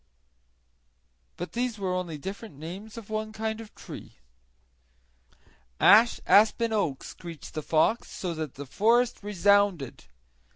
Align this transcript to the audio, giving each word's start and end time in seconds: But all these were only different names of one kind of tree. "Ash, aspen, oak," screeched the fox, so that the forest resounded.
But 1.37 1.49
all 1.49 1.53
these 1.61 1.77
were 1.77 1.93
only 1.93 2.17
different 2.17 2.55
names 2.57 2.97
of 2.97 3.11
one 3.11 3.31
kind 3.31 3.61
of 3.61 3.75
tree. 3.75 4.15
"Ash, 5.79 6.19
aspen, 6.25 6.73
oak," 6.73 7.03
screeched 7.03 7.53
the 7.53 7.61
fox, 7.61 8.09
so 8.09 8.33
that 8.33 8.55
the 8.55 8.65
forest 8.65 9.19
resounded. 9.21 10.05